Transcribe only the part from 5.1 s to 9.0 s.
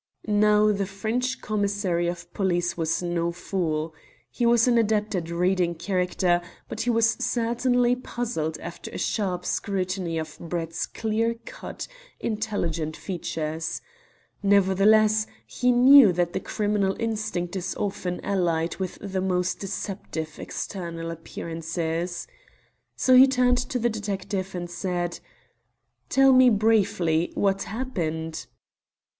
at reading character, but he was certainly puzzled after a